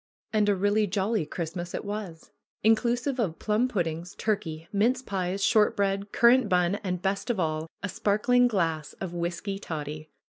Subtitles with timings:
[0.33, 2.31] And a really jolly Christmas it was!
[2.63, 7.67] Inclusive of plum puddings, turkey, mince pies, short bread, currant bun, and, best of all,
[7.83, 10.09] a sparkling glass of whisky toddy